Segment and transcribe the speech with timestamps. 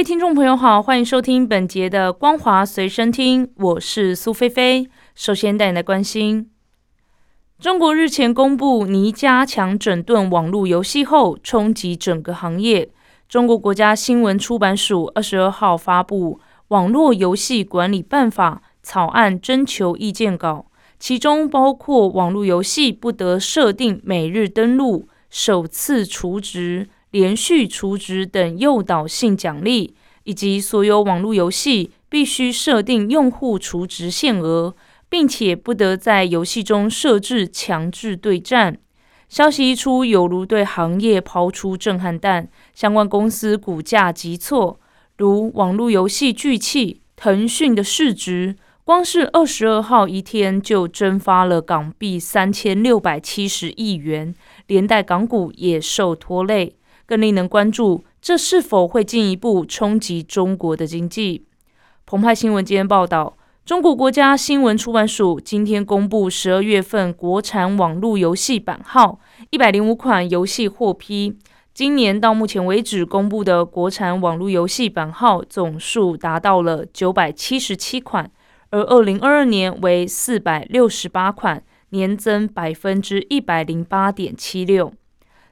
[0.00, 4.88] 位听众朋友好，欢迎收听本节的《光华随身听》，我是苏菲菲。
[5.14, 6.48] 首先带来关心，
[7.58, 12.90] 中国日前公布拟加强整顿网络游戏后，冲击整个行业。
[13.28, 20.64] 中国国家新闻出版署二十二号发布《网络游戏管理办法》草案征求意见稿，
[20.98, 26.88] 其中包括网络游戏不得设定每日登录、首次储值。
[27.10, 34.74] 连续储值等诱导性奖励，以及所有网络游戏必须设定用户储值限额，
[35.08, 38.78] 并且不得在游戏中设置强制对战。
[39.28, 44.80] 消息一出，犹如对行业抛出震撼弹，相关公司股价急挫，
[45.16, 54.34] 如网络游戏巨企腾讯的市值，光是二十二号一天就蒸发了港币三千六百七十亿元，
[54.66, 56.74] 连带港股也受拖累。
[57.10, 61.44] 更令人关注，这是否会进一步冲击中国的经济？
[62.06, 69.18] 澎湃新闻今天报道，中国国家新闻出版署今天公布十二月份国产网络游戏版号，
[69.50, 71.36] 一百零五款游戏获批。
[71.74, 78.30] 今年到目前为止公布的国产网络游戏版号总数达到了九百七十七款，
[78.70, 84.92] 而二零二二年为四百六十八款，年增百分之一百零八点七六。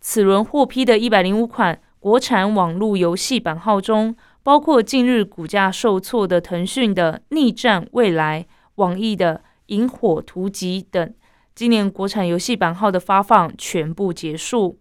[0.00, 9.34] 此轮获批的一百零五款国产网络游戏版号中，包括近日股价受挫的腾讯的《逆战未来》、网易的
[9.66, 11.12] 《萤火图集》等。
[11.54, 14.78] 今年国产游戏版号的发放全部结束。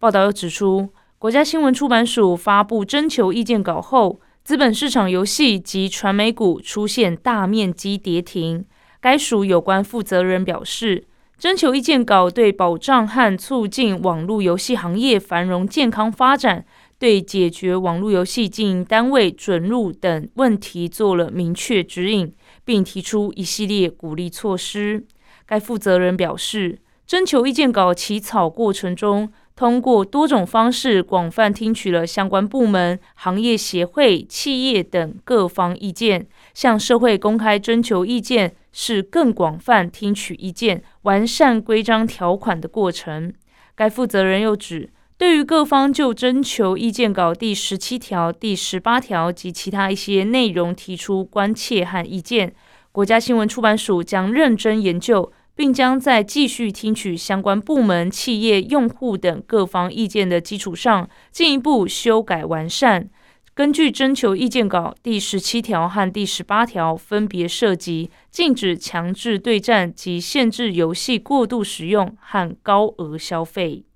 [0.00, 0.88] 报道又指出，
[1.18, 8.64] 国家新闻出版署发布征求意见稿后，资本市场游戏及传媒股出现大面积跌停。
[9.00, 11.06] 该署有关负责人表示。
[11.38, 16.64] 征求意见稿对保障和促进网络游戏行业繁荣健康发展，
[16.98, 22.32] 对解决网络游戏经营单位准入等问题做了明确指引，
[22.64, 25.04] 并提出一系列鼓励措施。
[25.44, 36.26] 该负责人表示，征求意见稿起草过程中，通过多种方式广泛听取了相关部门、行业协会、企业等各方意见，
[36.56, 38.56] 向社会公开征求意见。
[38.78, 43.32] 是更广泛听取意见、完善规章条款的过程。
[43.74, 52.54] 该负责人又指，对于各方就征求意见稿第十七条、第十八条及其他一些内容提出关切和意见，
[52.92, 63.08] 国家新闻出版署将认真研究，并将在继续听取相关部门、企业、用户等各方意见的基础上，进一步修改完善。
[63.56, 73.86] 根据征求意见稿第十七条和第十八条，分别涉及禁止强制对战及限制游戏过度使用和高额消费。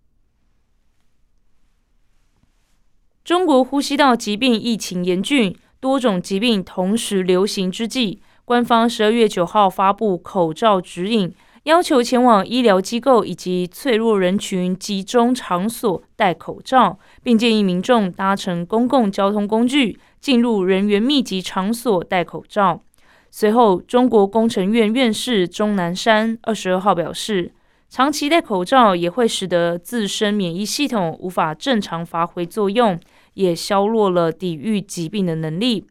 [3.22, 11.34] 中国呼吸道疾病疫情严峻，多种疾病同时流行之际，官方十二月九号发布口罩指引。
[11.65, 22.82] 要求前往医疗机构以及脆弱人群集中场所戴口罩，并建议民众搭乘公共交通工具、进入人员密集场所戴口罩。
[23.31, 27.53] 随后，中国工程院院士钟南山二十二号表示，
[27.91, 32.98] 长期戴口罩也会使得自身免疫系统无法正常发挥作用，
[33.34, 35.87] 也削弱了抵御疾病的能力。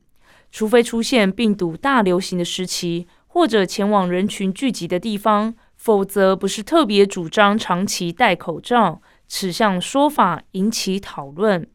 [0.52, 3.06] 除非出现病毒大流行的时期。
[3.32, 9.02] 或者前往人群聚集的地方，否则不是特别主张长期戴口罩。
[9.28, 11.66] 此项说法引起讨论。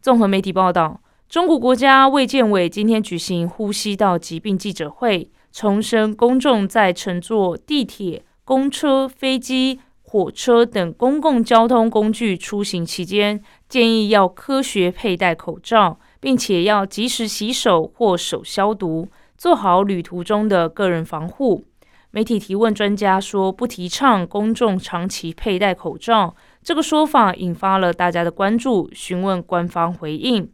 [0.00, 19.08] 综合媒体报道，中国国家卫健委今天举行呼吸道疾病记者会，重申公众在乘坐地铁、公车、飞机、火车等公共交通工具出行期间，建议要科学佩戴口罩，并且要及时洗手或手消毒。
[19.36, 21.64] 做好旅途中的个人防护。
[22.10, 28.88] 媒体提问专家说，不提倡公众长期佩戴口罩，这个说法引发了大家的关注。
[28.92, 30.48] 询问官方回应，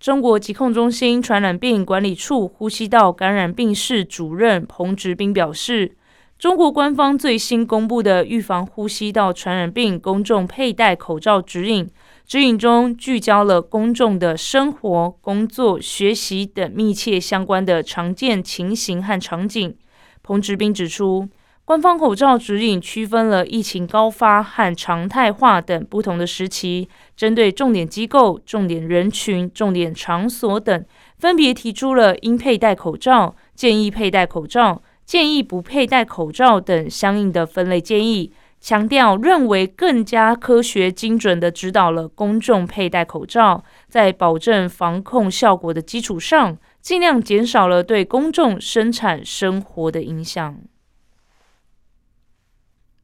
[0.00, 5.96] 中国疾控中心传染病管理处呼吸道感染病室主任彭直斌表示，
[6.36, 11.88] 中国官方最新公布的预防呼吸道传染病公众佩戴口罩指引，
[12.26, 19.76] 指引中聚焦了公众的生活、工作、学习等密切相关的常见情形和场景。
[20.22, 21.28] 彭志斌指出。
[21.64, 30.84] 官方口罩指引区分了疫情高发和常态化等不同的时期，针对重点机构、重点人群、重点场所等，
[31.18, 50.58] 分别提出了应佩戴口罩、建议佩戴口罩、建议不佩戴口罩等相应的分类建议，强调认为更加科学精准的指导了公众佩戴口罩，在保证防控效果的基础上，尽量减少了对公众生产生活的影响。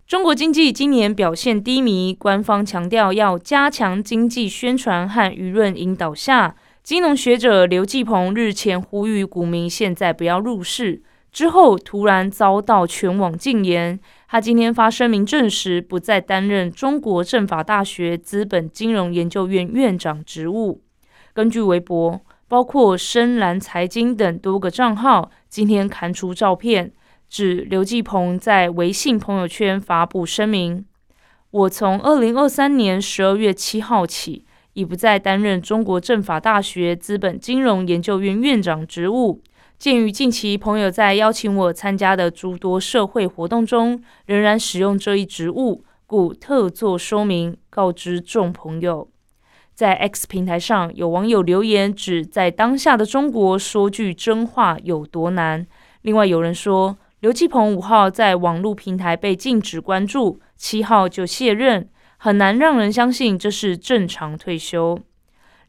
[0.04, 11.02] 中国经济今年表现低迷，官方强调要加强经济宣传和舆论引导下，金融学者刘继鹏日前呼吁股民现在不要入市，
[11.32, 13.98] 之后突然遭到全网禁言。
[14.28, 20.82] 他今天发声明证实，不再担任中国政法大学资本金融研究院院长职务。
[21.32, 26.92] 根据微博，包括深蓝财经等多个账号今天刊出照片。
[27.28, 30.84] 指刘继鹏在微信朋友圈发布声明
[31.50, 34.44] ：“我从二零二三年十二月七号起，
[34.74, 39.42] 已不再担任中国政法大学资本金融研究院院长职务。
[39.82, 49.08] 鉴于近期朋友在邀请我参加的诸多社会活动中，仍然使用这一职务，故特作说明，告知众朋友。”
[49.74, 55.66] 在 X 平台上，有网友留言指，在当下的中国说句真话有多难。
[56.02, 56.96] 另外有人说。
[57.18, 61.88] 刘继鹏五号在网络平台被禁止关注，七号就卸任，
[62.18, 64.98] 很难让人相信这是正常退休。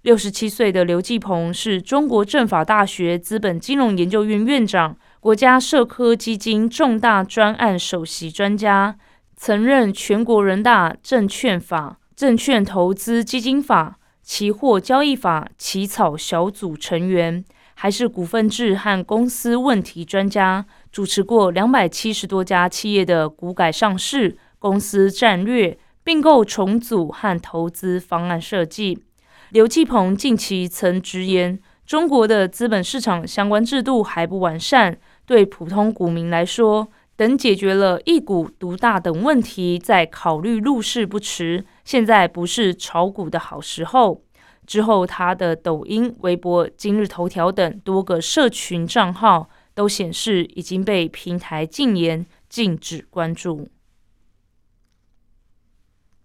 [0.03, 8.97] 六十七岁的刘继鹏是中国政法大学资本金融研究院院长、国家社科基金重大专案首席专家，
[9.37, 17.43] 曾任全国人大证券法、证券投资基金法、期货交易法起草小组成员。
[17.75, 29.05] 还是股份制和公司问题专家，主持过两百七十多家企业的股改上市、公司战略并购重组和投资方案设计。
[29.53, 34.97] 刘继鹏近期曾直言，中国的资本市场相关制度还不完善，
[35.27, 41.63] 对普通股民来说，等解决了一股独大等问题再考虑入市不迟。
[41.85, 44.23] 现在不是炒股的好时候。
[44.65, 53.67] 之后，他的抖音、微博、今日头条等多个社群账号都显示已经被平台禁言，禁止关注。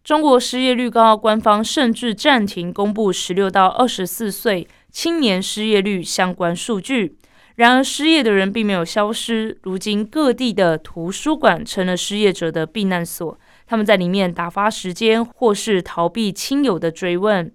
[0.09, 7.19] 中国失业率高，官方甚至暂停公布十六到二十四岁青年失业率相关数据。
[7.57, 17.45] 然而，失业的人并没有消失，如今各地的图书馆成了失业者的避难所，他们在里面打发时间，或是逃避亲友的追问。《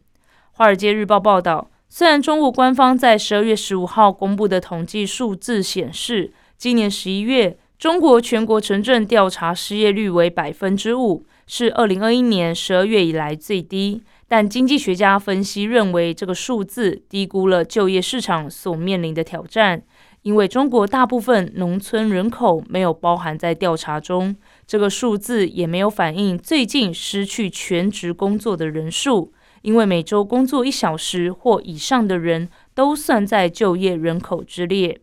[0.51, 14.01] 华尔街日报》报道，虽然中国官方在十二月十五号公布的统计数字显示，今年十一月中国全国城镇调查失业率为百分之五，是二零二一年十二月以来最低。
[14.27, 19.83] 但经济学家分析认为，这个数字低估了就业市场所面临的挑战，
[20.23, 24.35] 因为中国大部分农村人口没有包含在调查中，
[24.65, 29.31] 这个数字也没有反映最近失去全职工作的人数。
[29.61, 34.99] 因为每周工作一小时或以上的人都算在就业人口之列。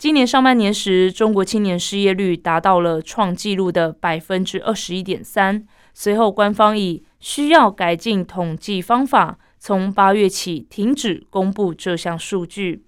[0.00, 5.62] 今年上半年时，中国青年失业率达到了创纪录的百分之二十一点三。
[5.92, 12.86] 随后，官方以需要改进统计方法，从八月起停止公布这项数据。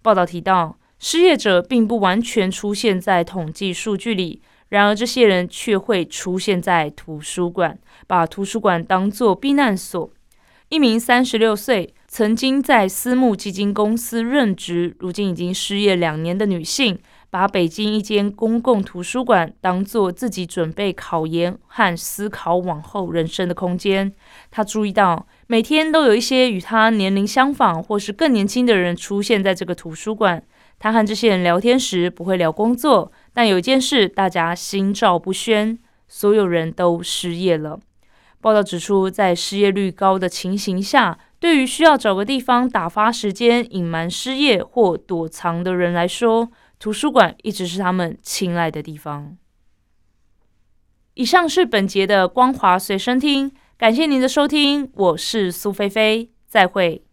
[0.00, 4.40] 报道提到，失业者并不完全出现在统计数据里，
[4.70, 10.10] 然而这些人却会出现在图书馆，把图书馆当作避难所。
[10.70, 16.96] 一名三十六岁、曾经在私募基金公司任职、如今已经失业两年的女性，
[17.28, 24.12] 把北京一间公共图书馆当做自己准备考研和思考往后人生的空间。
[24.52, 30.40] 她注意到，每天都有一些与她年龄相仿或是更年轻的人出现在这个图书馆。
[30.78, 37.80] 她和这些人聊天时不会聊工作，但有一件事大家心照不宣：所有人都失业了。
[38.40, 49.36] 报道指出，在失业率高的情形下，对于需要找个地方打发时间、隐瞒失业或躲藏的人来说，图书馆一直是他们青睐的地方。
[51.12, 57.03] 以上是本节的光华随身听，感谢您的收听，我是苏菲菲，再会。